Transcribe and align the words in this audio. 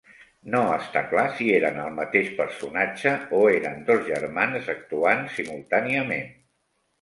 No 0.53 0.59
està 0.75 1.01
clar 1.09 1.25
si 1.39 1.49
eren 1.57 1.75
el 1.83 1.91
mateix 1.97 2.31
personatge 2.39 3.13
o 3.41 3.43
eren 3.59 3.85
dos 3.91 4.01
germans 4.09 4.73
actuant 4.77 5.23
simultàniament. 5.37 6.35